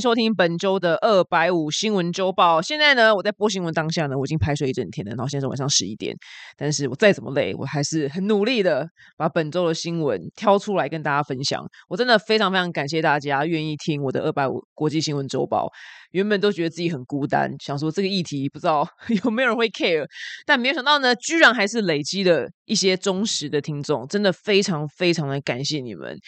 [0.00, 2.62] 收听本周的二百五新闻周报。
[2.62, 6.16] 现在呢，我在播新闻当下呢，我已经拍睡一整天了，然后现在是晚上十一点。
[6.56, 11.64] 但是我再怎么累，我还是很努力的把本周的新闻挑出来跟大家分享。
[11.88, 15.68] 我真的非常非常感谢大家愿意听我的二百五国际新闻周报。
[16.12, 18.88] 原本都觉得自己很孤单，想说这个议题不知道
[19.24, 20.06] 有没有人会 care，
[20.46, 26.18] 但没有想到呢，居然还是累积了一些忠实的听众，真的非常非常的感谢你们。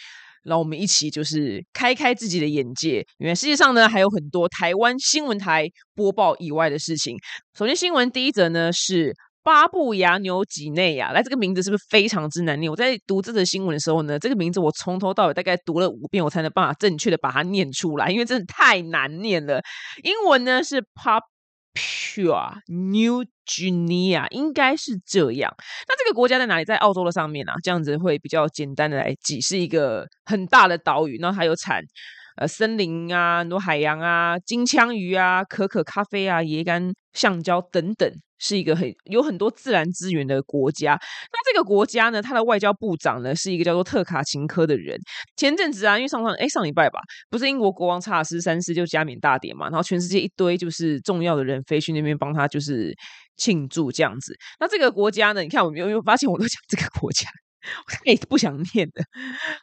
[0.43, 7.17] 让我们一起就是开开自己的眼界，因为世界上呢还有很多台湾新闻台播报以外的事情。
[7.57, 12.69] 首先，新闻第一则呢是巴布亚纽几内亚，来这个名字是不是非常之难念？
[12.71, 19.61] 我在读这则新闻的时候呢，这个名字我从头到尾大概读了五遍，我才能办法正确的把它念出来，因为真的太难念了。
[20.03, 21.21] 英文呢是 Pop。
[21.73, 25.53] Pure New Guinea 应该是这样。
[25.87, 26.65] 那这个国家在哪里？
[26.65, 31.17] 在澳洲的上面啊，这样子会比较简单的来记，是一个很大的岛屿。
[31.17, 31.81] 然后还有产
[32.37, 38.11] 呃森林啊，很多海洋啊，金枪鱼啊，可可咖啡啊，椰干橡胶等等。
[38.41, 40.99] 是一个很有很多自然资源的国家。
[41.31, 44.99] 那这个国家呢，它的外交部长呢是一个叫做特卡琴科的人。
[45.37, 52.91] 前阵子啊，因为上上哎上礼拜吧，不是英国国王查尔斯三世就加冕大典嘛，然后全世界一堆就是重要的人飞去那边帮他就是
[53.37, 54.35] 庆祝这样子。
[54.59, 57.29] 那这个国家呢，你看我们有没有发现我都讲这个国家？
[58.05, 59.03] 我不想念的。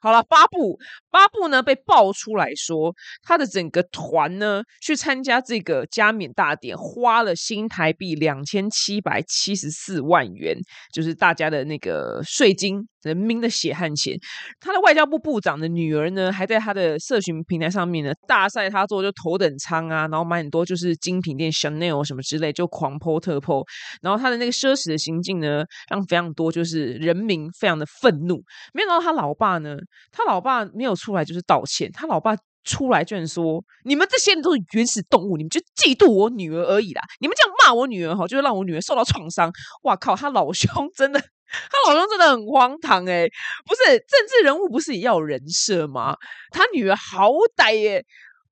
[0.00, 0.78] 好了，巴布
[1.10, 10.56] 巴布呢被爆出来说，他的整个团呢去参加这个加冕大典，花了新台币两千七百七十四万元，
[10.92, 12.86] 就是大家的那个税金。
[13.02, 14.18] 人民的血汗钱，
[14.58, 23.64] 他的外交部部长的女儿呢，还在他的社群平台上面呢大晒他坐就头等舱啊，然后买很多就是精品店 Chanel 什么之类，就狂泼特泼。
[24.02, 28.42] 然后他的那个奢侈的行径呢，让非常多就是人民非常的愤怒。
[28.72, 29.76] 没想到他老爸呢，
[30.12, 37.02] 他老爸没有出来就是道歉，他老爸出来居然说：“你们这些人都是原始动物，你们就嫉妒我女儿而已啦！
[37.20, 39.50] 你们这样骂我女儿哈，就是让我女儿受到创伤。”
[39.84, 41.18] 哇靠，他老兄真的。
[41.50, 43.26] 他老公真的很荒唐哎，
[43.64, 46.14] 不是政治人物不是也要人设吗？
[46.50, 48.04] 他女儿好歹耶，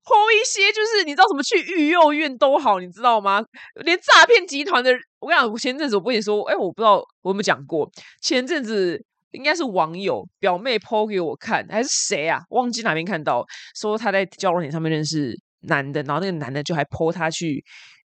[0.03, 3.43] 偷一些就是你知道什么去育幼院都好，你知道吗？
[3.85, 7.87] 连诈骗集团的，我跟你讲，我前阵子我跟你说，哎，我不知道我有没有讲过，
[8.19, 8.99] 前阵子
[9.37, 12.41] 应该是网友表妹剖给我看，还是谁啊？
[12.49, 17.63] 忘记哪边看到，说他在交友点上面认识男的，然后那个男的就还剖他去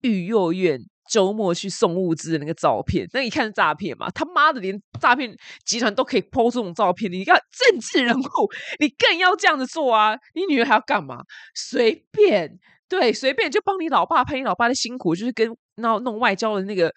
[0.02, 0.78] 育幼院。
[1.10, 4.10] 周末去送物资的那个照片，那一看是诈骗嘛？
[4.12, 5.30] 他妈的，连诈骗
[5.66, 10.16] 集团都可以 po 这种照片，你看政治人物，你更要这样子做啊！
[10.34, 11.18] 你女儿还要干嘛？
[11.54, 12.58] 随便，
[12.98, 16.92] 对，随便就帮你老爸拍你老爸的辛苦，就是跟那弄外交的那个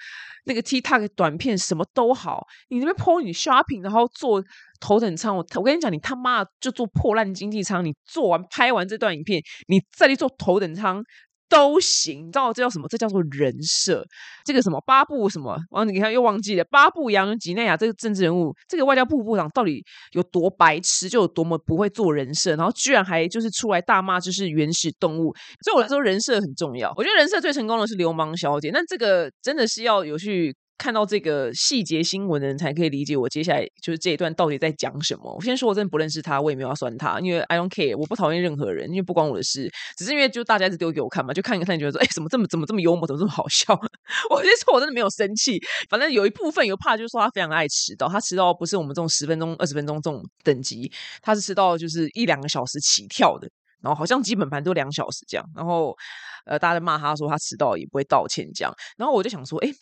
[0.45, 4.43] 那个 TikTok 短片什么都好，你那边 po 你 shopping，然后坐
[4.79, 11.03] 头等舱，我我跟你讲，你他妈就坐破烂经济舱，你做完拍完这段影片，你再去坐头等舱。
[11.49, 12.87] 都行，你知道这叫什么？
[12.87, 14.05] 这叫做人设。
[14.45, 15.57] 这个什么巴布什么？
[15.71, 16.63] 忘你看又忘记了。
[16.65, 25.33] 巴布扬吉内亚这个政治人物，这个外交部部长到底有多白痴，就有多么不会做人设，然后居然还就是出来大骂，就是原始动物。
[25.65, 26.93] 对我来说，人设很重要。
[26.95, 30.55] 我觉得人设最成功的是流氓小姐，但这个真的是要有去。
[30.77, 35.33] 看到这个细节新闻的人才可以理解我接下来就是这一段到底在讲什么。
[35.33, 39.71] 我先说，我真的不认识他，我也没有要酸他，因为 I don't care，我不讨厌任何人，因为不关我的事。
[39.97, 43.73] 只是因为就大家一直丢给我看嘛，就看一看，觉得说，哎，怎么这么怎么这么幽默，怎么这么好笑？
[44.29, 45.59] 我先说，我真的没有生气。
[45.89, 50.91] 反正有一部分有怕，就是说他非常爱迟到，他迟到不是我们这种十分钟、二十分钟这种等级，
[51.23, 53.49] 他是迟到就是一两个小时起跳的，
[53.81, 55.45] 然后好像基本盘都两小时这样。
[55.55, 55.95] 然后
[56.45, 58.71] 呃，大家骂他说他迟到也不会道歉这样。
[58.95, 59.73] 然后我就想说，哎。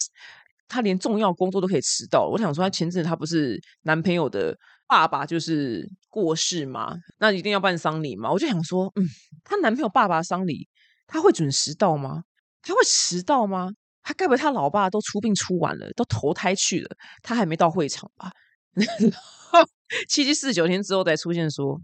[0.68, 6.96] 他连重要工作都可以迟到，我想说，她前阵她不是男朋友的爸爸就是过世吗？
[7.20, 8.32] 那一定要办丧礼吗？
[8.32, 9.06] 我就想说，嗯，
[9.44, 10.68] 她男朋友爸爸丧礼，
[11.08, 12.24] 他会准时到吗？
[12.62, 13.70] 他会迟到吗？
[14.04, 16.90] 他该不会他老爸都出殡出完了，都投胎去了，
[17.22, 18.32] 他还没到会场吧？
[20.10, 21.80] 七七四十九天之后再出现说，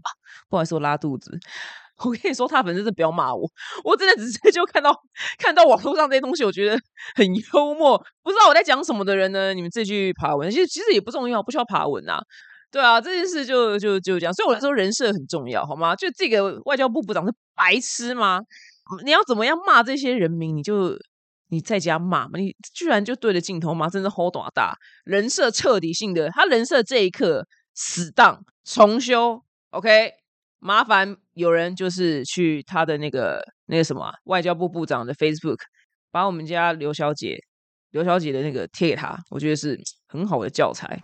[0.48, 1.38] 不好意思，我拉肚子。
[2.04, 3.48] 我跟你说，他粉丝是不要骂我，
[3.84, 4.92] 我真的只是就看到
[5.38, 6.76] 看到网络上这些东西，我觉得
[7.14, 7.96] 很幽默。
[8.22, 9.54] 不知道我在讲什么的人呢？
[9.54, 12.18] 你们自己去爬文，其实其实也不重要，不需要爬文啊。
[12.70, 14.32] 对啊，这件事就就就这样。
[14.32, 15.94] 所以我来说，人设很重要，好吗？
[15.94, 18.40] 就这个外交部部长是白痴吗？
[19.04, 20.56] 你要怎么样骂这些人民？
[20.56, 20.96] 你就
[21.50, 22.38] 你在家骂嘛？
[22.38, 29.42] 你居然就对着镜头骂，真是好大大人设彻底性的，他人设这一刻死当重修。
[29.70, 30.14] OK。
[30.64, 35.56] 麻烦有人就是去他的那个那个什么外交部部长的 Facebook，
[36.10, 37.38] 把我们家刘小姐
[37.90, 41.02] 刘小姐的那个贴给他，我觉得是很好的教材。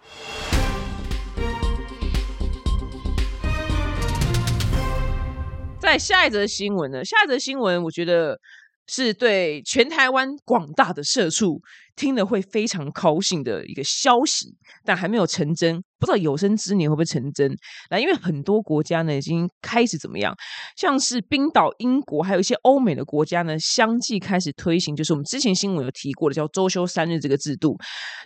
[5.80, 7.02] 在下一则新闻呢？
[7.02, 8.38] 下一则新闻，我觉得
[8.86, 11.62] 是对全台湾广大的社畜
[11.98, 14.46] 听了会非常高兴的一个消息，
[14.84, 15.82] 但还没有成真。
[16.00, 17.52] 不知道有生之年会不会成真？
[17.90, 20.32] 那因为很多国家呢已经开始怎么样，
[20.76, 27.76] 像是冰岛、英国，还有一些欧美的国家呢，相继开始推行，就是我们之前新闻有提过的叫周休三日这个制度。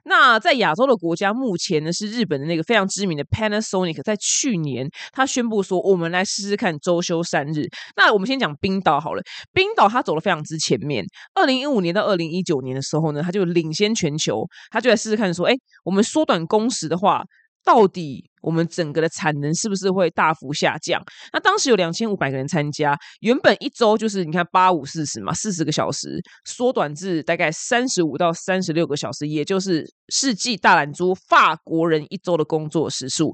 [0.04, 7.66] 那在亚洲的国家，目前呢是日本的那个非常知名的 Panasonic，在去年他宣布说，我们来试试看周休三日。
[7.96, 9.22] 那我们先讲冰岛好了，
[9.54, 11.02] 冰岛它走的非常之前面，
[11.34, 15.54] 二零一五年到二零一九年的时候呢，它就领领先全球，他就来试试看说，哎，
[15.84, 17.22] 我们缩短工时的话。
[17.64, 21.00] 到底我们整个的产能是不是会大幅下降？
[21.32, 33.32] 那当时有两千五百个人参加，原本一周就是你看八五四十嘛，四十个小时，缩短至大概三十五到三十六个小时，也就是世纪大懒猪法国人一周的工作时数。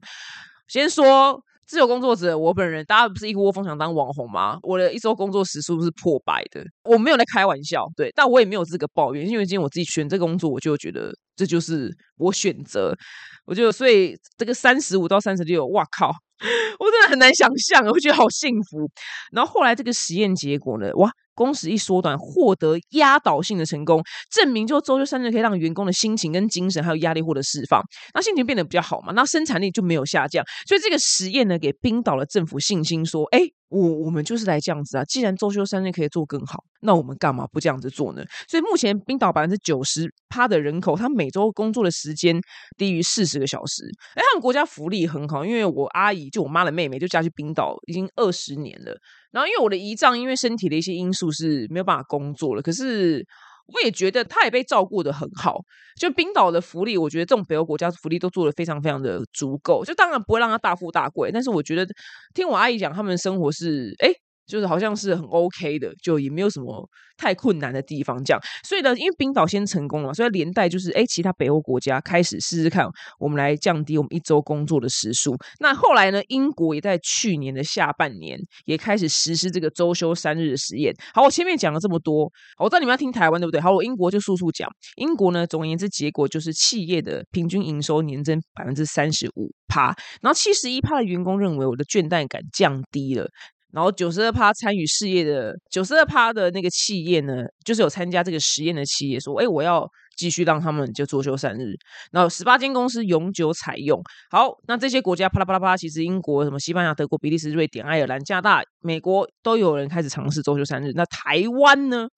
[0.69, 4.59] 先说自由工作者，我本人大家不是一窝蜂想当网红吗？
[4.63, 12.97] 我的一周工作时数是破百的，我没有在开玩笑，对，但我也没有资格抱怨，因为今天我自己选这个工作，我就觉得这就是我选择。
[13.45, 16.11] 我就所以这个三十五到三十六，哇靠！
[16.79, 18.91] 我真的很难想象，我觉得好幸福。
[19.33, 27.81] 然后后来这个实验结果呢，哇，工时一缩短，获得压倒性的成功，证明就周休三日可以让员工的心情跟精神还有压力获得释放，
[28.13, 30.45] 那心情变得比较好嘛，那生产力就没有下降。
[30.67, 33.41] 所以这个实验呢，给冰岛的政府信心，说，哎。
[33.71, 35.05] 我我们就是来这样子啊！
[35.05, 38.25] 既然周休三日可以做更好，那我们干嘛不这样子做呢？
[38.49, 42.41] 所以目前冰岛百分之九十趴的人口，他每周工作的时间
[42.79, 43.85] 低于四十个小时。
[44.15, 48.99] 哎，他们国家福利很好，因为我阿姨就我妈的妹妹就嫁去冰岛已经二十年了。
[49.31, 53.27] 然后因为我的姨丈因为身体的一些因素是没有办法工作了，可是。
[53.71, 55.59] 我也觉得他也被照顾的很好，
[56.01, 61.87] 就冰岛的福利，我觉得这种北欧国家福利都做的非常非常的足够，就当然不会让他大富大贵，但是我觉得
[62.33, 64.11] 听我阿姨讲，他们生活是哎。
[64.49, 68.41] 就是好像是很 OK 的，就也没有什么太困难的地方，这样。
[68.65, 75.37] 所以呢，因为冰岛先成功了，所以连带就是，哎，其他北欧国家开始试试看，我们来降低我们一周工作的时数。
[75.61, 80.95] 那后来呢，英国也在去年的下半年也开始实施这个周休三日的实验。
[81.13, 83.61] 好，我前面讲了这么多，我知道你们要听台湾对不对？
[83.61, 84.69] 好，我英国就速速讲。
[84.97, 93.29] 英国呢，总而言之，结果就是企业的平均营收年增百分之三十五趴，然后七十一趴的员工认为我的倦怠感降低了。
[93.73, 99.87] 然后九十二趴参与事业的九十二趴的那个企业呢，就是有参加这个实验的企业说，哎，我要
[100.17, 101.75] 继续让他们就做休三日。
[102.11, 104.03] 然后十八间公司永久采用。
[104.31, 110.93] 好，那这些国家啪啦啪啦啪，其实英国、什么西班牙、德国、比利时、瑞典、爱尔兰、加拿大、美国都有人开始尝试做休三日。
[110.95, 112.09] 那台湾呢？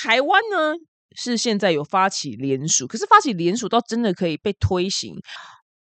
[0.00, 0.74] 台湾呢
[1.16, 5.16] 是现在有发起联署，可是发起联署到真的可以被推行。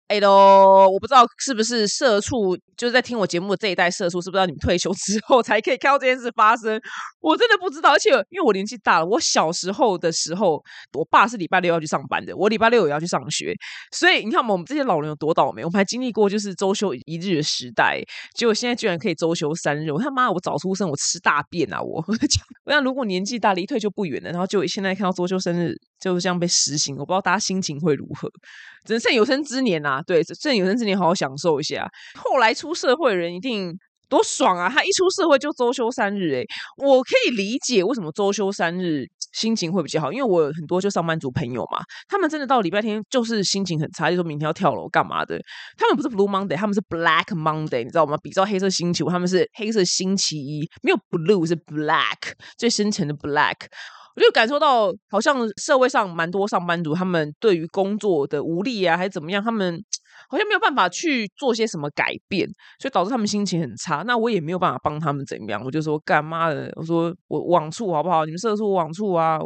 [0.10, 6.82] 哎喽，我不知道是不是社畜，就是在听我节目的这一代社畜，是不是要你们退休之后才可以看到这件事发生。
[7.20, 10.60] 我真的不知道，而且因为我年纪大了，我小时候的时候，
[10.94, 13.54] 我爸是礼拜六要去上班的，我礼拜六也要去上学，
[13.92, 18.02] 所以你看，我们这些老人有多倒霉，我们还经历过就是周休一日的时代，
[18.34, 19.92] 结果现在居然可以周休三日。
[19.92, 21.80] 我他妈，我早出生，我吃大便啊！
[21.80, 22.04] 我
[22.66, 28.30] 我想，如果年纪大，离退休不远了，然后就现在看到周休生日就这样被实行，我不知道大家心情会如何。
[28.86, 31.88] 只能剩有生之年呐，对，剩有生之年好好享受一下。
[32.16, 33.78] 后来出社会人一定
[34.08, 34.68] 多爽啊！
[34.68, 45.40] 他一出社会就周休三日，诶我可以理解为什么周休三日心情会比较好，因为我有很多就上班族朋友嘛，他们真的到礼拜天就是心情很差，就说明天要跳楼干嘛的。
[45.78, 48.18] 他们不是 Blue Monday，他们是 Black Monday，你知道吗？
[48.24, 53.68] 比照黑色星期五，他们是黑色星期一，没有 Blue 是 Black，最深沉的 Black。
[54.20, 59.82] 我就感受到，好像社会上蛮多上班族，他们对于工作的无力啊，还是怎么样，他们
[60.28, 62.46] 好像没有办法去做些什么改变，
[62.82, 64.04] 所以导致他们心情很差。
[64.06, 68.26] 那我也没有办法帮他们怎么样，我就说干妈的，我说我网处好不好？
[68.26, 69.40] 你们社畜网处啊，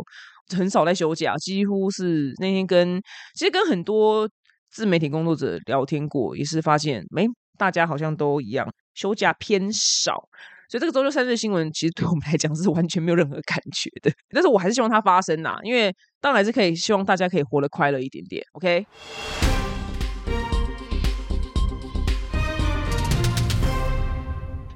[0.57, 2.99] 很少在休假，几乎是那天跟
[3.35, 4.27] 其实跟很多
[4.71, 7.27] 自媒体工作者聊天过，也是发现，没
[7.59, 10.27] 大家好像都一样，休假偏少。
[10.69, 14.11] 所以这个周六三日新闻，其实对我们来讲是完全没有任何感觉的。
[14.33, 18.43] 但是我还是希望它发生呐，因为当然是可以希望大家可以活得快乐一点点。
[18.53, 18.85] OK。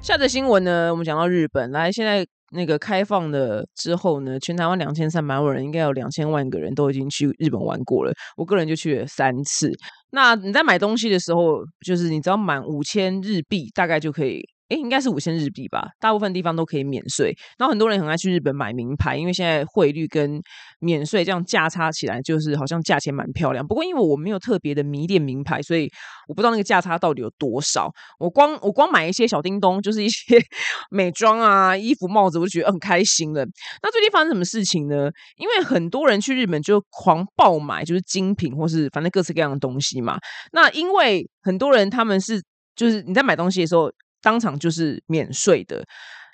[0.00, 8.12] 下则新闻呢，我们讲到日本来，现在那个开放的之后呢，全台湾两千三百万人，应该有两千万个人都已经去日本玩过了。
[8.36, 9.70] 我个人就去了三次。
[10.10, 14.42] 那你在买东西的时候，就是你只要满五千日币，大概就可以。
[14.68, 17.34] 诶，应该是五千日币吧，大部分地方都可以免税。
[17.56, 20.38] 然后很多人很爱去日本买名牌，因为现在汇率跟
[20.80, 23.66] 免税这样价差起来，就是好像价钱蛮漂亮。
[23.66, 25.88] 不过因为我没有特别的迷恋名牌，所以
[26.28, 27.90] 我不知道那个价差到底有多少。
[28.18, 30.38] 我光我光买一些小叮咚，就是一些
[30.92, 33.42] 美妆啊、衣服、帽子，我就觉得很开心了。
[33.82, 35.08] 那最近发生什么事情呢？
[35.38, 40.18] 因为很多人去日本就狂爆买，就是精品或是反正各式各样的东西嘛。
[40.52, 42.42] 那因为很多人他们是
[42.76, 43.90] 就是你在买东西的时候。
[44.22, 45.84] 当场就是免税的。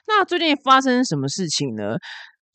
[0.06, 1.96] 那最近发生什么事情呢？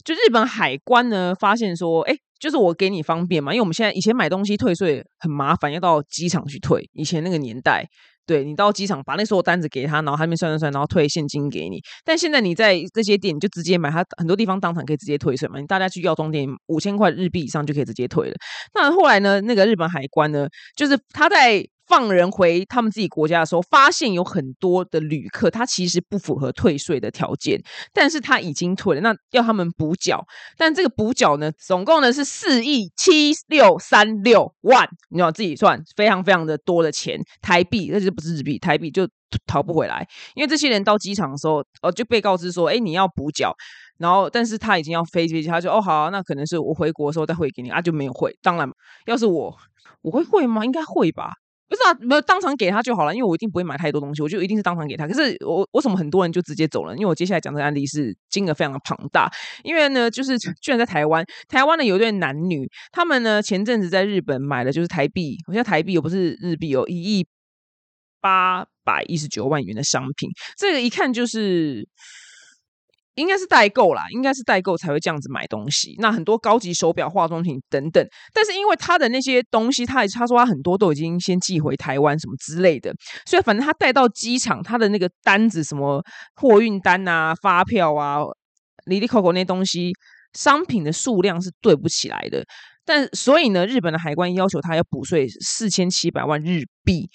[0.05, 6.88] 就日本海关呢发现说，哎，就是我给你方便嘛，因为我们现在以前买东西退税很麻烦，要到机场去退。
[6.93, 7.83] 以前那个年代，
[8.25, 11.81] 对你到机场把那所有单子给他，然后他那边算算算，然后退现金给你。
[12.05, 15.59] 但现在你在这些店，你就直接买，他很多地方当场可以直接退税嘛。
[15.59, 18.36] 你大家去药妆店，五千块日币以上就可以直接退了。
[18.75, 21.67] 那后来呢，那个日本海关呢，就是他在。
[21.89, 27.60] 放人回他们自己国家的时候，发现有很多的旅客，他其实不符合退税的条件，
[27.91, 30.24] 但是他已经退了，那要他们补缴，
[30.55, 39.10] 但这个补缴呢，总共呢是四亿七六三六万，你要自己算，非常非常的多的钱，台币，那就不是日币，台币就
[39.48, 43.51] 逃不回来，因为这些人到机场的时候，呃，就被告知说，哎，你要补缴，
[43.98, 48.69] 然后但是他已经要飞飞机，他就哦好，那可能是我回国的时候再汇给你啊，就没有汇，当然，
[49.08, 49.58] 要是我
[50.03, 50.63] 我会汇吗？
[50.63, 51.34] 应该会吧。
[51.70, 55.08] 不是啊，没有当场给他就好了，因为我一定不会买太多东西，我就一定是当场给他。
[55.08, 56.94] 可是我为什么很多人就直接走了？
[56.96, 59.32] 因为我接下来讲这个案例是金额非常的庞大。
[59.64, 67.28] 因为呢，就是居然在台湾，台湾呢有一对男女，他们呢前阵子在日本买了就是台币，好像台币又不是日币哦，一亿
[68.20, 71.88] 八百一十九万元的商品，这个一看就是。
[73.16, 75.96] 应该是代购啦，应该是代购才会这样子买东西。
[76.00, 82.94] 那很多高级手表、化妆品等等，但是因为他的那些东西，他他说他很多都已经先寄回台湾什么之类的，
[83.25, 86.01] 所以反正他带到机场，他的那个单子、什么
[86.36, 88.20] 货运单啊、发票啊、
[88.86, 89.92] 里里口口那东西，
[90.34, 92.46] 商品的数量是对不起来的。
[92.86, 97.10] 但所以呢，日本的海关要求他要补税四千七百万日币。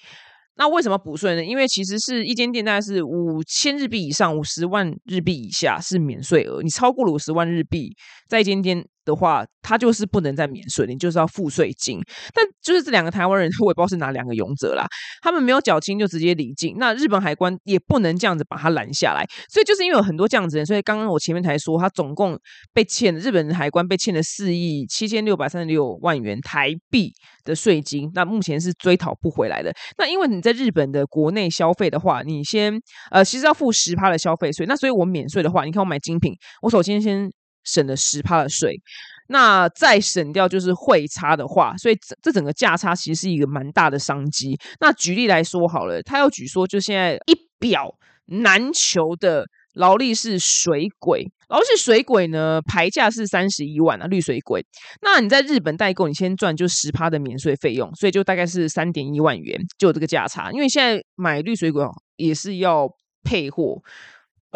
[0.57, 1.43] 那为什么补税呢？
[1.43, 6.61] 因为其实是一间店大概是五千日币以上，五十万日币以下是免税额。
[6.61, 7.95] 你超过了五十万日币，
[8.27, 8.85] 在一间店。
[9.05, 11.99] 的话，他就是不能再免税，你就是要付税金。
[12.33, 14.85] 但就是这两个台湾人， 我也不知道是哪两个勇者啦，
[15.21, 16.75] 他们没有缴清就直接离境。
[16.77, 22.37] 那日本海关也不能这样子把他拦下来，所以就是因为有很多这样子人，所以刚刚我前面才说，他总共
[22.73, 27.11] 被欠日本海关被欠了四亿七千六百三十六万元台币
[27.43, 29.71] 的税金，那目前是追讨不回来的。
[29.97, 32.73] 那因为你在日本的国内消费的话，你先
[33.11, 34.65] 呃，其实要付十趴的消费税。
[34.65, 37.29] 那所以我免税的话，你看我买精品，我首先先。
[37.65, 38.79] 省了十趴的税，
[39.27, 44.57] 那再省掉就是汇差的话，所以这这整个价差其实是一个蛮大的商机。
[44.79, 47.93] 那举例来说好了，他要举说，就现在一表
[48.27, 54.63] 难求的劳力士水鬼，劳力士水鬼呢，牌价是三十一万啊，绿水鬼。
[55.01, 60.51] 那你在日本代购，你先赚就十趴的免税费用，所以就大概是三点一万元，就这个价差。
[60.51, 61.83] 因为现在买绿水鬼
[62.15, 62.87] 也是要
[63.23, 63.81] 配货。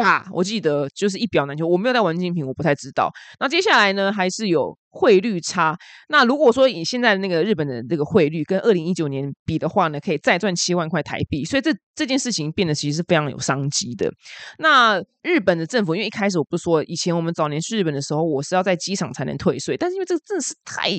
[0.01, 3.11] 啊，我记得就是一表难求，我没有带玩精品，我不太知道。
[3.39, 4.78] 那接下来呢，还是有。
[4.89, 5.77] 汇率差，
[6.07, 14.11] 那如果说以现在那个日本的这个汇率跟二零一九年比的话呢，可以再赚七万块台币，所以这这件事情变得其实是非常有商机的。
[14.57, 20.89] 那日本的政府，因为一开始我不是说，以前我们早年去日本的时候，我是要在机场才能退税，但是因为这个真的是太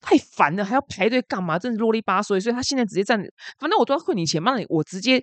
[0.00, 3.18] 太烦了，还要排队干嘛，真是啰里吧嗦，所以他现在直接站，
[3.58, 5.20] 反正我都要汇你钱嘛，我直接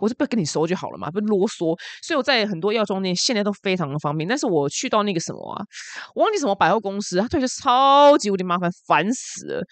[0.00, 1.76] 我就不跟你收就好了嘛，不啰嗦。
[2.02, 5.64] 所以我在很多药妆店现在都非常的方便，但是我去到那个什么啊，
[6.14, 7.55] 我忘记什么百货公司，他退税。
[7.60, 9.62] 超级无敌麻烦，烦死了！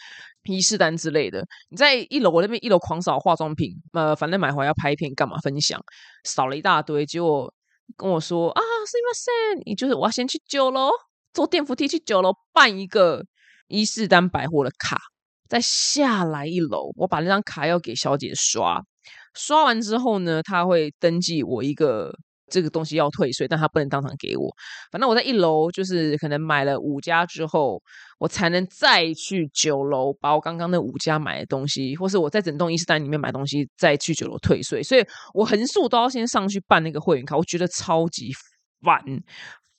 [0.44, 5.80] 仪式单之类的，你在一楼我那边一楼狂扫化妆品，呃，反正买回来要拍片干嘛分享，
[6.24, 7.50] 扫了一大堆，结果
[7.96, 9.04] 跟我说啊，是因
[9.56, 10.90] 为你就是我要先去九楼
[11.32, 13.24] 坐电扶梯去九楼办一个
[13.68, 14.98] 仪式单百货的卡，
[15.48, 18.82] 再下来一楼，我把那张卡要给小姐刷，
[19.34, 22.14] 刷完之后呢，他会登记我一个。
[22.50, 24.54] 这个东西要退税，但他不能当场给我。
[24.92, 27.82] 反正我在一楼，就是可能买了五家之后，
[28.18, 34.82] 我才能再去九楼把我刚刚那五家买的东西，或是我在整栋伊斯丹里面买东西，再去九楼退税。
[34.82, 38.32] 所以我横竖都要先上去办那个会员卡，我觉得超级
[38.82, 39.02] 烦。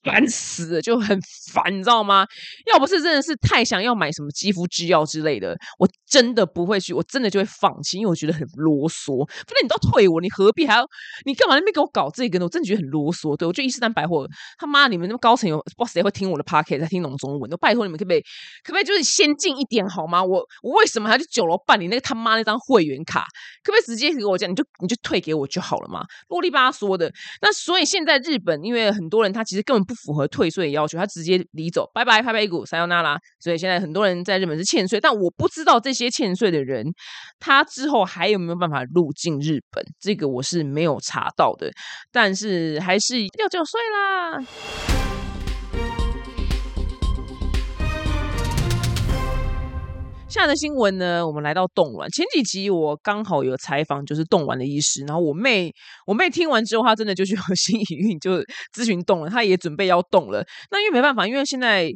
[0.06, 1.20] 烦死了，就很
[1.52, 2.26] 烦，你知道吗？
[2.72, 9.28] 要不是真的是太想要买什么肌肤制药之类的，我真的不会去，我真的就会放弃，因为我觉得很啰嗦。
[9.28, 10.88] 反正你都退我，你何必还要？
[11.26, 12.46] 你干嘛那边给我搞这个呢？
[12.46, 13.36] 我真的觉得很啰嗦。
[13.36, 17.50] 对我觉得伊斯丹百货他妈，你们那么高层有不知道谁会听我的 p o c k e t 在听懂中文？
[17.50, 18.22] 都拜托你们可不可以
[18.64, 20.24] 可不可以就是先进一点好吗？
[20.24, 23.26] 我我为什么还要去九楼办理那个他妈那张会员卡？
[23.64, 24.50] 可不可以直接给我讲？
[24.50, 26.04] 你就你就退给我就好了嘛？
[26.30, 27.12] 啰里吧嗦的。
[27.42, 33.18] 那所以现在日本，因为很多人他其实根本不符合退税要求，他直接离走，拜拜，拍拍股，撒由那拉。
[33.40, 36.86] 所以现在很多人在日本是欠税，但我不知道这些欠税的人，
[37.40, 39.84] 他之后还有没有办法入境日本？
[40.00, 41.72] 这个我是没有查到的，
[42.12, 44.95] 但是还是要缴税啦。
[50.36, 51.26] 下的新闻呢？
[51.26, 52.10] 我们来到冻卵。
[52.12, 55.02] 前几集我刚好有采访，就是冻卵的医师。
[55.06, 55.74] 然后我妹，
[56.06, 58.40] 我妹听完之后，她真的就去和心理孕，就
[58.76, 59.30] 咨询冻了。
[59.30, 60.46] 她也准备要冻了。
[60.72, 61.90] 那因为没办法，因为现在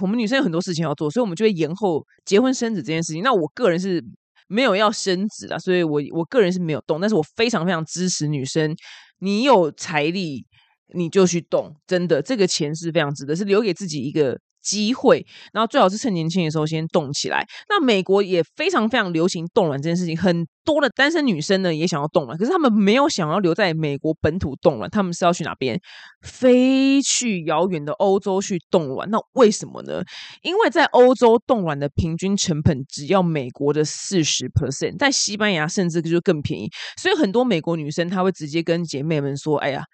[0.00, 3.24] 我们女生有很多事情要做，所以我们就会延后结婚生子这件事情。
[3.24, 4.00] 那我个人是
[4.46, 7.00] 没有要生子的，所以我我个人是没有动。
[7.00, 8.72] 但是我非常非常支持女生，
[9.18, 10.46] 你有财力
[10.92, 14.38] 你就去动，真的，这个钱是非常值得，是留给自己一个。
[14.64, 15.22] 机会，
[15.52, 17.46] 然后最好是趁年轻的时候先动起来。
[17.68, 25.78] 那美国也非常非常流行冻卵这件事情，很多的单身女生呢也想要冻卵，可是他们没有想要留在美国本土冻卵，他们是要去哪边？
[26.22, 29.06] 飞去遥远的欧洲去冻卵。
[29.10, 30.02] 那为什么呢？
[30.40, 36.70] 因为在欧洲冻卵的平均成本只要美国的四十 percent，在西班牙甚至就更便宜。
[36.96, 39.84] 所以很多美国女生她会直接跟姐妹们说：“哎呀。”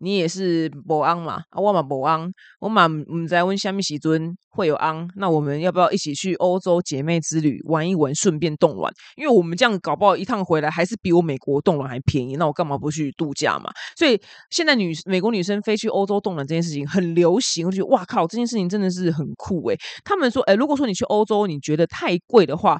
[0.00, 1.42] 你也是博安嘛？
[1.50, 5.08] 啊，我嘛博安，我嘛唔在问虾米时尊会有安？
[5.16, 8.92] 那我们要不要一起去欧洲姐妹之旅玩一玩，顺便冻卵？
[9.16, 12.36] 因为我们这样搞不好一趟回来还是比我美国冻卵还便宜。
[12.36, 13.70] 那我干嘛不去度假嘛？
[13.96, 19.76] 所以现在女美国女生飞去欧洲冻卵这件事情很流行，我觉得哇靠，这件事情真的是很酷诶。
[20.04, 22.78] 他们说，诶，如果说你去欧洲你觉得太贵的话。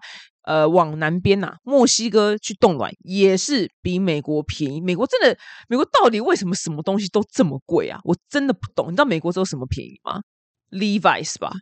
[0.49, 4.81] 呃，往南边呐，墨西哥去冻卵也是比美国便宜。
[4.81, 5.39] 美国真的，
[5.69, 8.01] 美国到底为什么什么东西都这么贵啊？
[8.03, 8.87] 我真的不懂。
[8.87, 10.23] 你知道美国只有什么便宜吗
[10.71, 11.53] ？Levi's 吧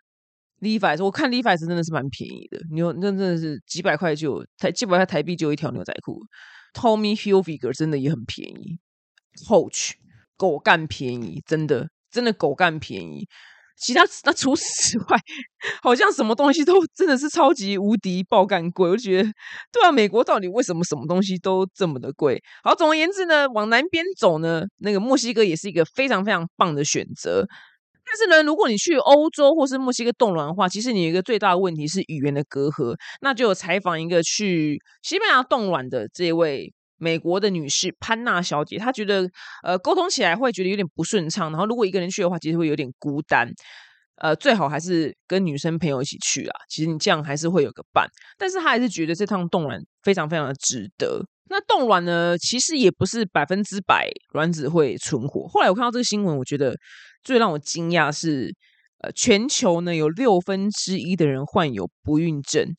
[0.60, 6.22] ，Levi's，我看 Levi's 真的是蛮便宜的，牛那真的是几百块就台几百块台币就一条牛仔裤。
[6.72, 8.78] Tommy Hilfiger 真的也很便宜
[9.48, 9.94] ，Coach
[10.36, 13.26] 狗干便宜，真的真的狗干便宜。
[13.76, 15.18] 其他那除此之外，
[15.82, 18.88] 好像什么东西都真的是超级无敌爆干贵。
[18.88, 19.28] 我就觉得，
[19.70, 22.42] 对啊，美国到底为什么什么东西都这么的贵？
[22.64, 27.46] 好，总而言之呢，往南边走呢，那个墨西哥也是一个非常非常棒的选择。
[28.08, 32.96] 但是呢，如果你去欧洲或是墨西哥冻卵的话，其实你有一个最大的问题是语言的隔阂。
[33.20, 36.72] 那就有采访一个去西班牙冻卵的这位。
[36.98, 39.28] 美国的女士潘娜小姐，她觉得
[39.62, 43.50] 呃沟通起来会觉得有点不顺畅，然后如果一个人去的话，其实会有点孤单，
[44.16, 46.60] 呃最好还是跟女生朋友一起去啊。
[46.68, 51.24] 其实你这样还是会有个伴，但是她还是觉得这趟冻卵非常非常的值得。
[51.48, 55.46] 那冻卵呢，其实也不是百分之百卵子会存活。
[55.46, 56.74] 后来我看到这个新闻，我觉得
[57.22, 58.52] 最让我惊讶是，
[58.98, 62.74] 呃全球呢有六分之一的人患有不孕症。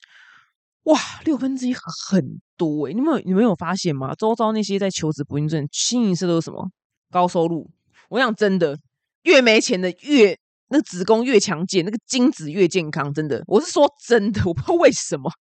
[0.84, 2.94] 哇，六分之一很多哎！
[2.94, 4.14] 你们有你们有发现吗？
[4.16, 6.68] 周遭那些在求子不孕症，清一色都是什么
[7.12, 7.70] 高收入？
[8.10, 8.78] 我想真的，
[9.24, 10.38] 越没钱的越
[10.70, 13.14] 那子宫越强健，那个精子越健康。
[13.14, 15.32] 真的，我是说真的，我不知道为什么，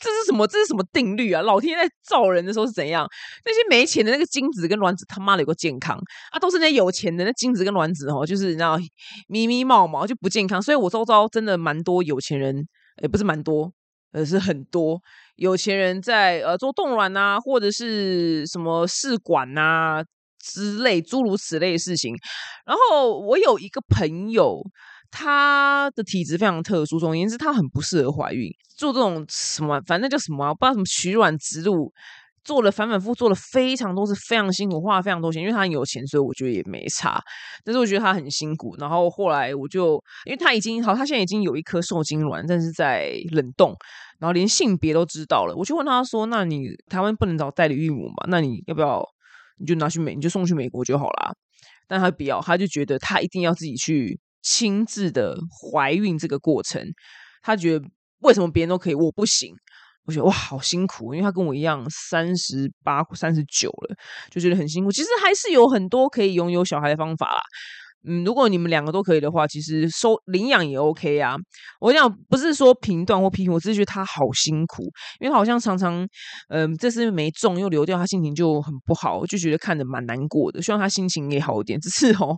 [0.00, 0.46] 这是什么？
[0.46, 1.42] 这是什么定律啊？
[1.42, 3.06] 老天在造人的时候是怎样？
[3.44, 5.98] 那些没钱的那个精子跟卵子他妈的有个健康
[6.30, 8.78] 啊，都是那有钱的那精子跟卵子哦，就是你知道
[9.28, 10.62] 咪咪毛毛就不健康。
[10.62, 12.66] 所以我周遭真的蛮多有钱人，
[13.02, 13.70] 也不是蛮多。
[14.12, 15.00] 而是很多
[15.36, 20.04] 有钱人在呃做冻卵啊，或者是什么试管啊
[20.38, 22.14] 之类诸如此类的事情。
[22.64, 24.62] 然后我有一个朋友，
[25.10, 31.92] 他的体质非常特殊，总而言之，他很不适合怀孕，做这种什么，反正叫什么，不知道什么取卵植入。
[32.44, 35.42] 做了反反复做了非常多次，非常辛苦，花了非常多钱。
[35.42, 37.20] 因为他很有钱，所以我觉得也没差。
[37.64, 38.74] 但是我觉得他很辛苦。
[38.78, 43.74] 然后后来我就，因为他已经好，他现在已经有一颗受精卵，但是在冷冻，
[44.18, 45.54] 然后连性别都知道了。
[45.54, 48.24] 我就问他说：“那你台湾不能找代理孕母嘛？
[48.28, 49.04] 那你要不要？
[49.58, 51.32] 你就拿去美，你就送去美国就好啦。
[51.86, 55.36] 但他不要，他就觉得他一定要自己去亲自的
[55.70, 56.82] 怀孕这个过程。
[57.42, 57.84] 他觉得
[58.20, 59.54] 为什么别人都可以，我不行。
[60.10, 63.94] 我觉得哇，好辛苦，因为他跟我一样三十八、三十九了，
[64.28, 64.90] 就觉得很辛苦。
[64.90, 67.40] 其实还是有很多可以拥有小孩的方法啦。
[68.08, 71.36] 嗯，如果你们两个都可以的话，其实收领养也 OK 啊。
[71.80, 74.82] 我讲不是说评断或批评，我只是觉得他好辛苦，
[75.20, 76.04] 因为他好像常常，
[76.48, 80.60] 嗯，这次没中又流掉，他心情就很不好，就觉得看着蛮难过的。
[80.60, 81.78] 希望他心情也好一点。
[81.78, 82.36] 只是哦，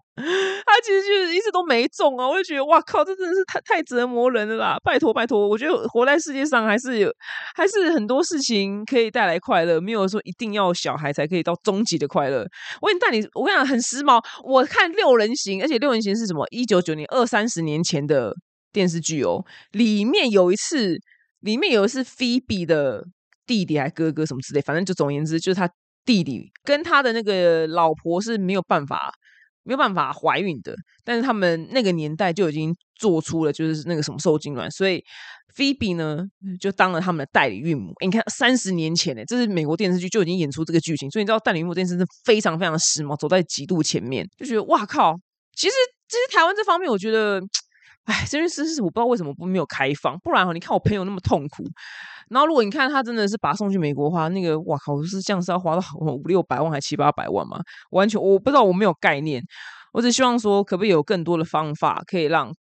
[0.82, 2.28] 其实就是一直都没中啊！
[2.28, 4.76] 我就觉得哇靠，这真的是太太折磨人了啦！
[4.82, 7.12] 拜托拜托，我觉得活在世界上还是有，
[7.54, 12.46] 还是很多事情可以带来快乐，没有说一定要小孩才可以到终极的快乐。
[12.80, 14.22] 我跟你带你，我跟你讲很时髦。
[14.44, 16.46] 我看六人行，而且六人行是什么？
[16.50, 18.34] 一九九年二三十年前的
[18.72, 20.98] 电视剧哦，里面有一次，
[21.40, 23.04] 里面有一次菲比的
[23.46, 25.68] 弟弟还哥哥什么之类，反正就总而言之，就是他
[26.04, 29.12] 弟弟跟他的那个老婆是没有办法。
[29.64, 35.02] 没有办法怀孕的，但是他们那个年代就已经做出了就是那个什么受精卵，所以
[35.54, 36.24] 菲比呢
[36.60, 37.92] 就当了他们的代理孕母。
[38.04, 45.14] 你看三十年前呢，这是美国电视剧就已经演出这个剧情，所以你知道代理孕母这件事是非常非常的时髦，走在极度前面，就觉得哇靠！
[45.54, 45.74] 其实
[46.08, 47.40] 其实台湾这方面，我觉得，
[48.04, 51.64] 哎，这件事是我不知道为什么不没有开放，不然哈，你看我朋友那么痛苦。
[52.28, 57.60] 然后，如果你看他真的是把他送去美国的话，那个哇靠，是这样是要花到五六百万还七八百万吗？
[57.90, 59.42] 完全我不知道，我没有概念。
[59.92, 62.54] 我只希望说，可不可以有更多的方法，可以让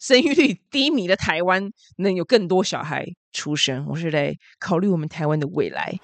[0.00, 3.86] 生育率低迷的台湾能有更多小孩出生？
[3.88, 5.98] 我是在考虑我们台湾的未来。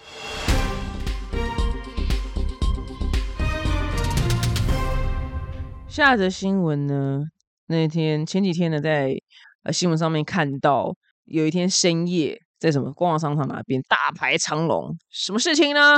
[5.89, 7.25] 下则新闻呢？
[7.67, 9.17] 那天前几天呢，在
[9.65, 10.95] 呃新闻上面看到，
[11.25, 12.41] 有一天深夜。
[12.59, 14.97] 在什么逛逛商场那边大排长龙？
[15.11, 15.97] 什么事情呢？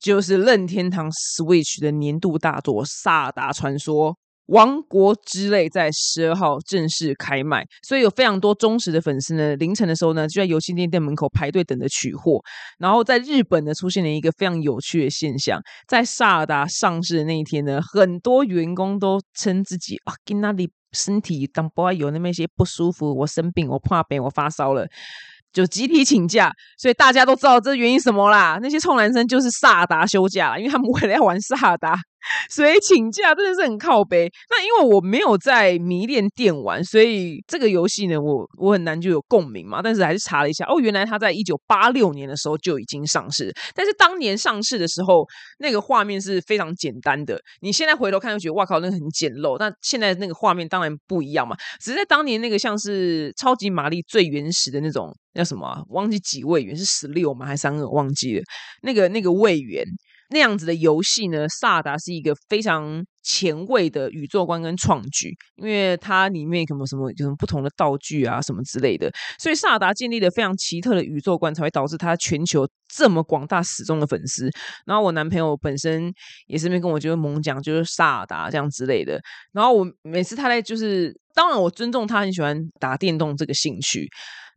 [0.00, 12.42] 就是任天堂 Switch 的年度大作《萨达传说：王国之泪》在十二号正式开卖，所以有非常多忠实的粉丝呢，凌晨的时候呢，就在游戏店店门口排队等着取货。
[12.78, 24.88] 然后在日本呢，出现了一个非常有趣的现象，在萨达上市的那一天呢，很多员工都称自己啊，跟那里身体当不有那么一些不舒服，我生病，我怕病，我发烧了。
[25.52, 28.58] 就集体请假，所以大家都知道这原因什么啦？
[28.62, 31.94] 那些臭男生就是萨达休假，因为他们为了要玩萨达。
[32.50, 34.30] 所以请假真的是很靠背。
[34.50, 39.80] 那因为我没有在迷恋电玩，所以这个游戏呢，我我很难就有共鸣嘛。
[39.82, 43.52] 但是还是查了一下，哦，原来它在一九八六年的时候就已经上市。
[43.74, 45.26] 但是当年上市的时候，
[45.58, 47.40] 那个画面是非常简单的。
[47.60, 49.58] 你现在回头看，就觉得哇靠，那个很简陋。
[49.58, 51.56] 但现在那个画面当然不一样嘛。
[51.80, 55.82] 只是在当年那个像是超级玛丽最原始的那种叫什么？
[55.88, 57.46] 忘记几位元是十六吗？
[57.46, 57.88] 还是三个？
[57.88, 58.42] 忘记了。
[58.82, 59.84] 那个那个位元。
[60.32, 61.46] 那样子的游戏呢？
[61.48, 74.50] 萨达是一个非常前卫的宇宙观跟创举，因为它里面可能什么有什么不同的道具啊，什么之类的，所以萨达建立了非常奇特的宇宙观，才会导致他全球这么广大始终的粉丝。
[74.86, 76.12] 然后我男朋友本身
[76.46, 79.20] 也是没跟我就是猛讲，就是萨达这样之类的。
[79.52, 84.08] 然后我每次他在就是，当然我尊重他很喜欢打电动这个兴趣，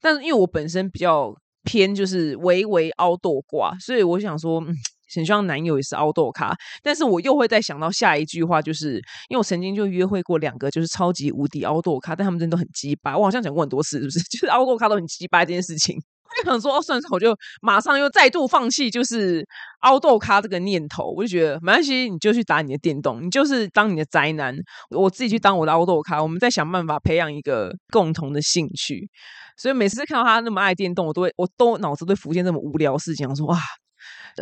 [0.01, 1.33] 但是因为我本身比较
[1.63, 4.63] 偏就是微微凹豆挂，所以我想说。
[5.13, 8.95] 很希望男友也是凹豆咖，但是我又会再想到下一句话，就是
[9.29, 13.17] 因为我曾经就约会过两个就是超级无敌凹豆咖，但他们真的都很鸡巴。
[13.17, 14.19] 我好像讲过很多次，是不是？
[14.29, 19.45] 就是凹豆咖都很鸡巴这件事情， 我就想说，哦，算了，我就马上又再度放弃，就是
[19.81, 21.13] 凹豆咖这个念头。
[21.15, 24.55] 我就觉得没关系，你就去打你的电动，你就是当你的宅男，
[24.89, 29.09] 我自己去当我的凹豆咖，我们再想办法培养一个共同的兴趣。
[29.57, 33.57] 所以每次看到他那么爱电动，我都会，我都脑子都浮现这么无聊事情，我说哇。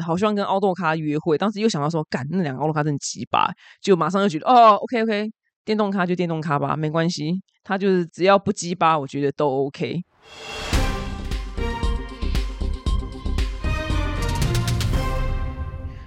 [0.05, 5.29] 好希望跟奥多卡约会，当时又想到说，干那两个奥多卡真鸡巴，就马上又觉得哦，OK OK，
[5.63, 10.01] 电动卡就电动卡吧，没关系，他就是只要不鸡巴，我觉得都 OK。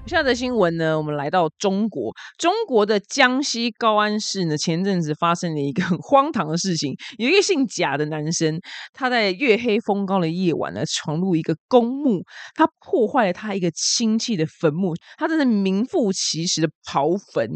[0.08, 8.60] 下的新闻呢，我们来到中国，中国的江西高安市呢，前阵子发生了一个 很荒唐的事情，有一个姓贾的男生，
[8.92, 12.22] 他在月黑风高的夜晚呢，闯入一个公墓，
[12.54, 17.50] 他破坏了他一个亲戚的坟墓，他真是名副其实的刨坟，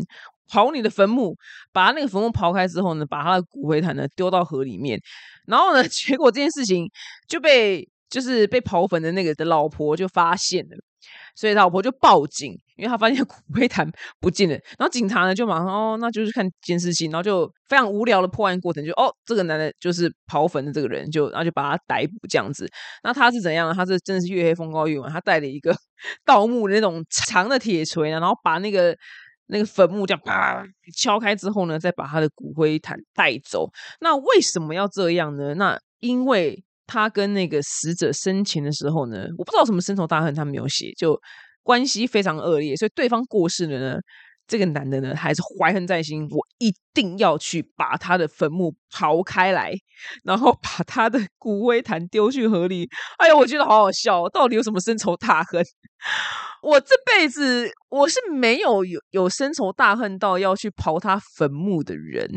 [0.51, 1.37] 刨你的坟墓，
[1.73, 5.01] 把他那个坟墓刨开之后呢，把他的骨灰坛呢丢到河里面，
[5.47, 6.91] 然后呢， 结果这件事情
[7.29, 10.77] 就被就是被刨坟的那个的老婆就发现了。
[11.35, 14.55] 所以他老婆就报警，因为他发现 骨灰坛不见了。
[14.79, 22.71] 然后警察呢就马上哦，那就是看监视器，然后就非常无聊的破案过程，就哦，这个男的就是刨坟的这个人，就然后就把他逮捕这样子。
[23.03, 23.75] 那他是怎样呢？
[23.75, 25.75] 他是真的是月黑风高夜晚，他带了一个
[26.25, 28.97] 盗墓的那种长的铁锤，然后把那个
[29.47, 30.65] 那个坟墓这样啪
[30.97, 33.71] 敲开之后呢，再把他的骨灰坛带走。
[34.01, 35.55] 那为什么要这样呢？
[35.55, 36.65] 那因为。
[36.92, 41.16] 他跟那个死者生前的时候呢，我不知道什么深仇大恨，他没有写，就
[41.62, 43.98] 关系非常恶劣，所以对方过世了呢，
[44.48, 49.72] 这个男的呢还是怀恨在心，我一定要去把他的坟墓刨开来，
[50.24, 52.88] 然后把他的骨灰坛丢去河里。
[53.18, 55.64] 哎呀，我觉得好好笑，到底有什么深仇大恨？
[56.62, 62.29] 我这辈子我是没有有有深仇大恨到要去刨他坟墓的人，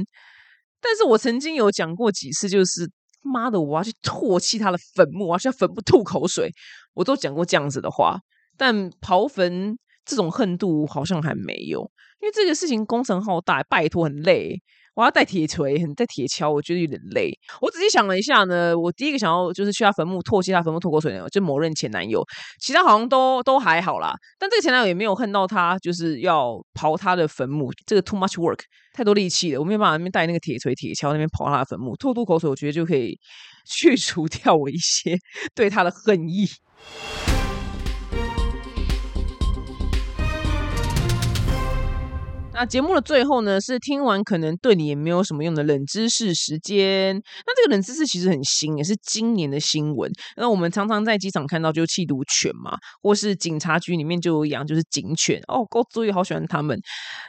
[0.79, 2.87] 但是我曾经有讲过几次，就是
[3.23, 6.51] 妈的，我要去唾弃他的坟墓，我要去坟墓吐口水，
[6.93, 8.19] 我都讲过这样子的话。
[8.57, 11.81] 但刨坟这种恨度好像还没有，
[12.21, 14.61] 因为这个事情工程浩大，拜托很累。
[14.95, 17.31] 我要带铁锤，很带铁锹，我觉得有点累。
[17.61, 22.23] 我仔细想了一下呢，我第一个想要就是去他坟墓唾弃他坟墓吐口水，就某任前男友，
[22.61, 24.13] 其他好像都都还好啦。
[24.37, 28.59] 但这个前男友也没有恨到他，就是要刨他的坟墓，这个 too much work，
[28.93, 33.17] 太多力气了，我没有办法那边带那个铁锤、铁锹那边刨他的坟墓，吐吐口水，我觉得就可以
[33.65, 35.17] 去除掉我一些
[35.55, 36.47] 对他的恨意。
[42.65, 47.15] 节目的最后呢，是听完可能对你也没有什么用的冷知识时间。
[47.15, 50.11] 那这个冷知识其实很新，也是今年的新闻。
[50.37, 56.79] 那我们常常在机场看到，就是缉毒犬嘛，或是警察局里面就有养，就是警犬哦，狗主意好喜欢他们，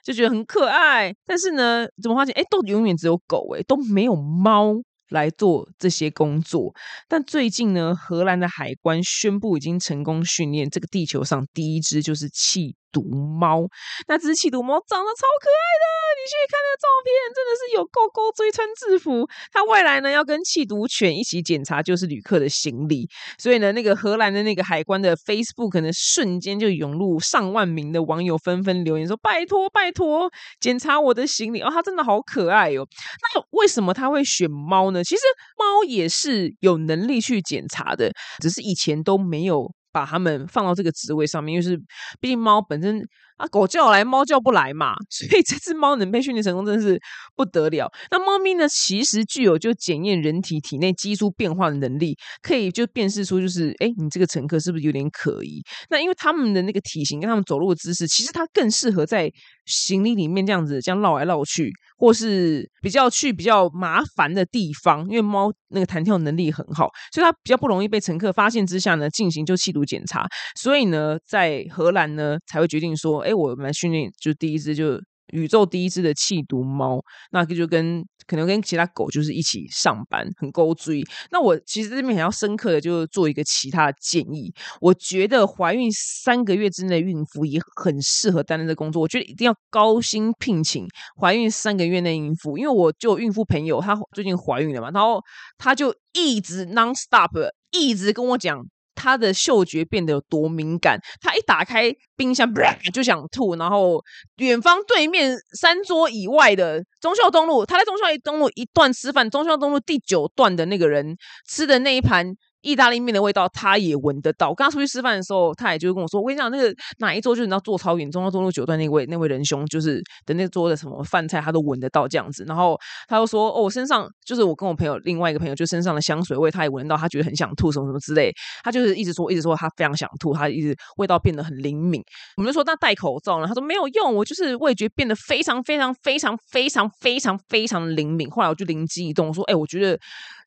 [0.04, 1.14] 就觉得很可爱。
[1.26, 4.74] 但是呢，怎么发现哎，都永远只有狗哎，都没有猫
[5.10, 6.72] 来做这些工作。
[7.08, 12.76] 但最近呢，荷兰的海关宣布已经成功训练这个地球上第一只就是气。
[12.94, 13.02] 毒
[13.40, 13.66] 猫，
[14.06, 19.28] 那只气毒猫长得超可爱的，你去看那照片，真的是有狗狗追穿制服。
[19.52, 23.08] 它未来呢要跟气毒犬一起检查，就是旅客的行李。
[23.36, 30.30] 所以呢，那个荷兰的那个海关的 Facebook 可能瞬间就涌入上万名的网友，纷纷留言说：“拜托拜托，
[30.60, 32.86] 检查我的行李哦！”它真的好可爱哦。
[33.34, 35.02] 那为什么他会选猫呢？
[35.02, 35.22] 其实
[35.58, 39.72] 猫也是有能力去检查的，只是以前都没有。
[39.94, 41.76] 把他们放到这个职位上面，因为是
[42.20, 43.08] 毕竟猫本身。
[43.36, 47.00] 啊，狗叫来，猫叫不来嘛， 所以这只猫能被训练成功，真的是
[47.34, 47.90] 不得了。
[48.10, 55.60] 那猫咪呢，其实具有就检验人体体内激素变化的能力，可以就辨识出就是，哎，你这个乘客是不是有点可疑？
[55.90, 59.28] 那因为它们的那个体型跟它们走路的姿势，其实它更适合在
[59.66, 65.04] 行李里面这样子这样绕来绕去，或是比较去比较麻烦的地方。
[65.08, 70.24] 因为猫那个弹跳能力很好，所以它比较不容易被乘客发现之下呢进行就气毒检查。
[70.54, 73.23] 所以呢，在荷兰呢才会决定说。
[73.24, 75.00] 哎，我们训练就第一只，就
[75.32, 81.02] 宇宙第一只的气毒猫，那个就跟可能跟其他狗就是一起上班，很勾追。
[81.30, 84.52] 那我其实这边很要深刻的，就做一个其他的建议。
[84.80, 89.02] 我觉得怀孕三个月之内孕妇也很适合担任这工作。
[89.02, 90.86] 我觉得一定要高薪聘请
[91.20, 95.20] 怀孕三个月内孕妇，因为我就孕妇朋友，她最近怀孕了嘛，然后
[95.58, 97.30] 她就一直 non stop
[97.72, 98.64] 一直跟我讲。
[98.94, 101.00] 他的嗅觉变得有多敏感？
[101.20, 102.52] 他一打开冰箱，
[102.92, 103.54] 就想吐。
[103.56, 104.02] 然后
[104.36, 111.16] 远方对面三桌以外的中孝东路，他在忠孝东路一段吃饭，中孝东路第九段的那个人
[111.48, 112.34] 吃的那一盘。
[112.64, 114.48] 意大利面的味道，他也闻得到。
[114.48, 128.32] 我刚刚出去吃饭的时候，他也就是跟我说：“我跟你讲，那个哪一桌就是你要坐超远，中央中路九段那位那位仁兄，就是的那桌的什么饭菜，他都闻得到这样子。”然后他又说：“哦，我身上就是我跟我朋友另外一个朋友，就身上的香水味，他也闻到，他觉得很想吐，什么什么之类。
[128.62, 132.02] 他就是一直说，一直说他非常想吐，他一直味道变得很灵敏。
[132.36, 133.46] 我们就说那戴口罩呢？
[133.46, 138.30] 他说没有用，我就是味觉变得非常非常非常非常非常非常灵敏。
[138.30, 139.98] 后来我就灵机一动，我说：哎，我觉得。”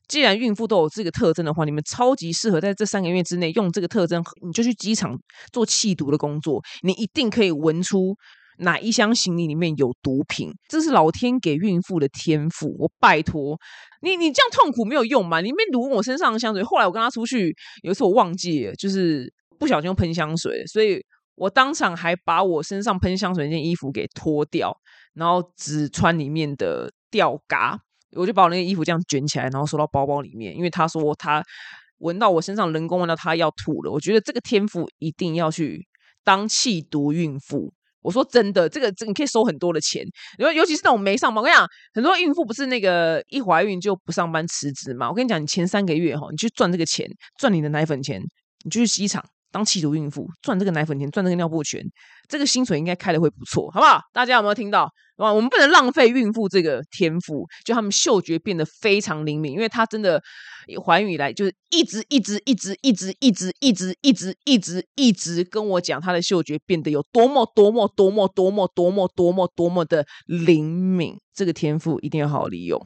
[0.08, 5.16] 既然孕妇都有这个特征的话，你们超级适合在这三个月之内用这个特征，你就去机场
[5.52, 8.16] 做气毒的工作，你一定可以闻出
[8.60, 10.50] 哪一箱行李里面有毒品。
[10.68, 13.58] 这是老天给孕妇的天赋，我拜托
[14.00, 15.40] 你，你这样痛苦没有用嘛？
[15.40, 16.62] 你没闻我身上的香水。
[16.62, 24.74] 后来我跟他出去，有一次我忘记了，就是不小心喷香水，所以我当场还把我身上喷香水那件衣服给脱掉，
[25.12, 27.78] 然后只穿里面的吊嘎。
[28.16, 30.56] 我就把我那个衣服这样卷起来，然后收到包包里面。
[30.56, 31.44] 因为他说他
[31.98, 33.90] 闻到我身上人工闻到他要吐了。
[33.90, 35.86] 我觉得这个天赋一定要去
[36.24, 37.72] 当气毒孕妇。
[38.00, 40.06] 我说真的，这个这你可以收很多的钱。
[40.38, 45.10] 尤尤其是那种没上班，我跟你讲，很多孕妇不是那个一怀孕就不上班辞职嘛。
[45.10, 47.06] 我跟你讲，你前三个月哈，你去赚这个钱，
[47.38, 48.22] 赚你的奶粉钱，
[48.64, 49.22] 你就去机场。
[49.50, 51.82] 当气毒孕妇赚这个奶粉钱，赚这个尿布钱，
[52.28, 54.00] 这个薪水应该开的会不错，好不好？
[54.12, 54.88] 大家有没有听到？
[55.16, 60.22] 哇，我们不能浪费孕妇这个天赋，就他们嗅觉变得非常灵敏，因为她真的
[60.84, 70.64] 怀孕以来就是一直一直一直一直一直一直一直一直一直跟我讲她的嗅觉变得有多么多么多么多么多么多么多么的灵
[70.96, 72.80] 敏，这个天赋一定要好好利用。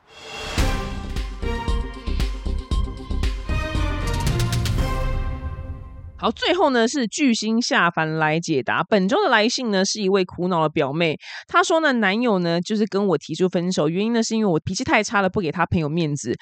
[6.22, 8.80] 好，最后呢是巨星下凡来解答。
[8.84, 16.32] 本周的来信呢是一位苦恼的表妹，她说呢男友呢就是跟我提出分手，原因呢是因为我脾气太差了，不给他朋友面子。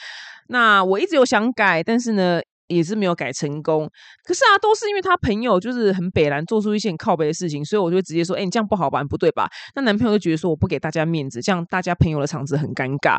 [0.48, 3.88] 那我一直有想改，但是呢也是没有改成功。
[4.22, 9.02] 可是啊，都是因为他朋友就是很北蓝，做出一些很靠背的事情，所以我就直接说：“哎，你这样不好吧？
[9.02, 13.18] 不对吧？”那男朋友就觉得说：“我不给大家面子，这样大家朋友的场子很尴尬。”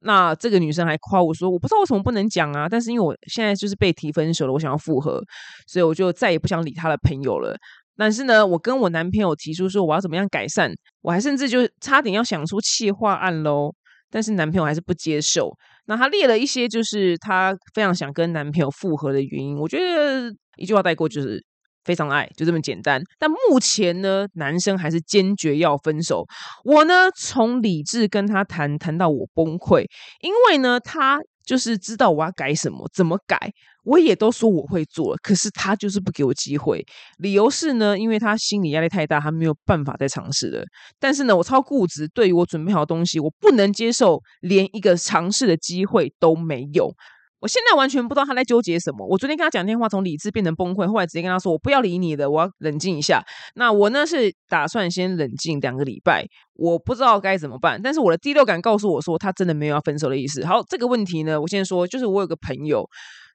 [0.00, 5.22] 那这个女生还夸我说：“我不知道为什么不能讲啊，但是因为我现在就是被提分手了，我想要复合，
[5.66, 7.56] 所以我就再也不想理她的朋友了。”
[7.96, 13.74] 但是呢，我跟我男朋友提出说我要怎么样改善，我还甚至就差点要想出气化案喽。
[14.10, 15.54] 但是男朋友还是不接受。
[15.84, 19.58] 那他列了一些就是他非常想跟男朋友复合的原因。
[19.58, 21.44] 我觉得一句话带过就是
[21.84, 23.02] 非常爱，就这么简单。
[23.18, 26.26] 但目前呢，男生还是坚决要分手。
[26.64, 29.84] 我呢，从理智跟他谈谈到我崩溃，
[30.20, 31.20] 因为呢，他。
[31.42, 33.50] 就是知道我要改什么，怎么改，
[33.82, 36.84] 我也都说我会做，可是他就是不给我机会。
[37.18, 40.62] 理由是呢，因为他心理压力太大，他没有办法再尝试了。
[41.00, 46.92] 但是呢，我超固执，对于我准备好的东西，我不能接受，连一个尝试的机会都没有。
[47.40, 49.06] 我现在完全不知道他在纠结什么。
[49.06, 53.24] 我昨天跟他讲电话，从理智变成崩溃，后来直接跟他说：“我不要理你的，我要冷静一下。”
[53.56, 57.80] 那我呢是打算先冷静两个礼拜，我不知道该怎么办。
[57.82, 60.44] 但是我的第六感告诉我说，他真的没有要分手的意思。
[60.44, 62.86] 好，这个问题呢，我先说，就是我有个朋友，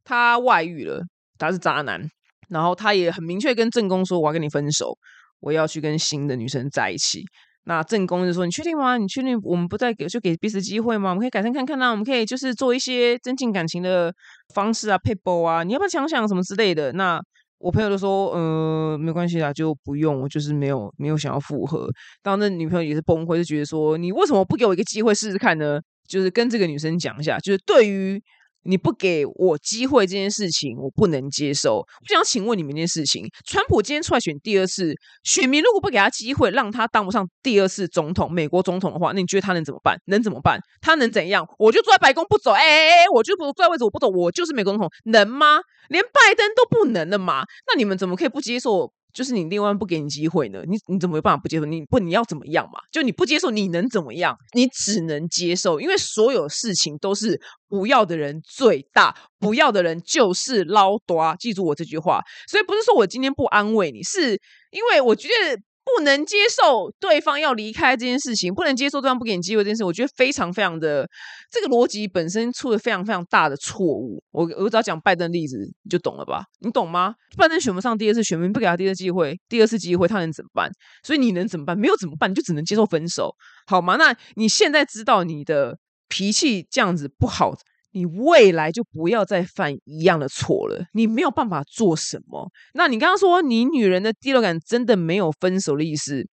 [0.04, 1.02] 他外遇了，
[1.40, 2.00] 他是渣男，
[2.48, 4.96] 然后他也很明确跟正宫说：“我要跟你分手，
[5.40, 7.24] 我要去跟新的女生在一起。”
[7.66, 8.98] 那正宫就说：“你确定吗？
[8.98, 11.10] 你确定我们不再给就给彼此机会吗？
[11.10, 14.14] 我们可以改善看看啊，我们可以就是做一些增进感情的
[14.54, 17.20] 方式啊，配播啊，你要不要想想什么之类的？”那
[17.58, 21.90] 我朋友就说：“呃，没关系啦，就不用，我就是没有没有想要复合。”
[22.22, 28.22] 当那女朋友也是崩溃，就觉得说：“你为什么不给我一个机会试试看呢？”就是跟这个女生讲一下，就是对于。
[28.66, 31.78] 你不给我机会这件事情，我不能接受。
[31.78, 39.98] 我想请问你们一件事情：川普今天出来选第二次，选民如果不给他机会，让他当不上第二次总统，美国总统的话，那你觉得他能怎么办？
[40.08, 40.60] 能怎么办？
[40.82, 41.46] 他能怎样？
[41.58, 45.60] 我就坐在白宫不走，哎哎哎，我就不坐在位置我不走，我就是美国总统，能吗？
[45.90, 47.44] 连拜登都不能了嘛？
[47.68, 48.92] 那你们怎么可以不接受？
[49.16, 50.62] 就是你另外不给你机会呢？
[50.68, 51.66] 你你怎么有办法不接受？
[51.66, 52.80] 你不你要怎么样嘛？
[52.92, 54.38] 就你不接受，你能怎么样？
[54.54, 61.36] 你只能接受，因为所有事情都是不要的人最大，不要的人就是捞多。
[61.40, 62.22] 记住我这句话。
[62.48, 64.40] 所以不是说我今天不安慰你，是
[64.72, 65.62] 因为我觉得。
[65.86, 71.08] 不能接受对方要离开这件事情，不能接受对方不给你机会这件事，我觉得非常非常的
[71.52, 74.22] 这个逻辑本身出了非常非常大的错误。
[74.32, 76.44] 我我只要讲拜登例子，你就懂了吧？
[76.60, 77.14] 你懂吗？
[77.38, 80.72] 拜登选不上第二次，选民不给他第二次机会，第二次机会他能怎么办？
[81.04, 81.78] 所以你能怎么办？
[81.78, 82.32] 没有怎么办？
[82.32, 83.36] 你就只能接受分手，
[83.68, 83.96] 好吗？
[83.96, 85.78] 那你现在知道你的
[86.10, 87.54] 脾气这样子不好。
[87.96, 90.84] 你未来就不要再犯一样的错了。
[90.92, 92.52] 你没有办法做什么。
[92.74, 96.28] 那你刚刚说你女人的第六感真的没有分手的意思？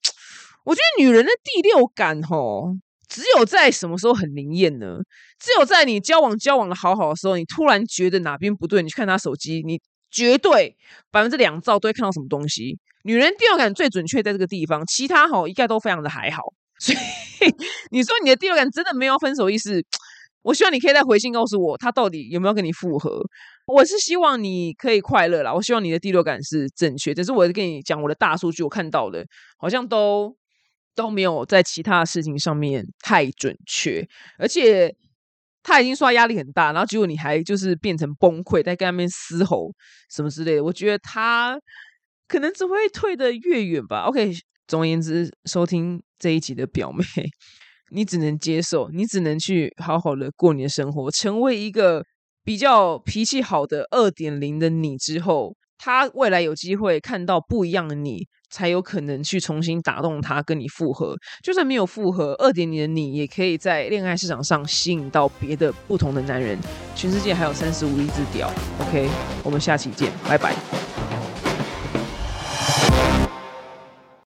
[0.64, 2.76] 我觉得女人的第六感，吼，
[3.08, 4.98] 只有在什么时候很灵验呢？
[5.40, 10.76] 只有在你交往交往的好好的时候，你突然觉得哪边不对，你去看他手机，你绝对
[11.12, 12.80] 百分之两兆都会看到什么东西。
[13.04, 16.42] 女人第六感最准确在这个地方，其他吼应该都非常的还好。
[16.80, 16.98] 所以
[17.92, 19.84] 你说你的第六感真的没有分手意思？
[20.44, 23.22] 我希望你可以再回信告诉我，他到底有没有跟你复合。
[23.68, 25.54] 我是希望你可以快乐啦。
[25.54, 27.14] 我希望你的第六感是正确。
[27.14, 29.24] 只是我跟你讲我的大数据，我看到的
[29.58, 30.36] 好像都
[30.96, 34.06] 都没有在其他事情上面太准确。
[34.40, 34.94] 而且
[35.64, 39.72] 他已经说压力很大，然后结果你还就是变成崩溃，在跟那边嘶吼
[40.10, 40.64] 什么之类的。
[40.64, 41.58] 我觉得他
[42.28, 44.06] 可能只会退得越远吧。
[44.06, 44.34] OK，
[44.68, 47.04] 总而言之，收听这一集的表妹。
[47.92, 52.04] 你只能接受，你只能去好好的过你的生活，成为一个
[52.44, 54.98] 比较脾气好的二点零的你。
[54.98, 61.16] 之后，他未来有机会看到不一样的你，才有可能去重新打动他，跟你复合。
[61.44, 66.58] 就算没有复合，二点零的你也可以在恋爱市场上吸引到别的不同的男人。
[66.96, 68.52] 全世界还有三十五亿只屌。
[68.80, 69.10] OK，
[69.44, 71.01] 我们下期见，拜拜。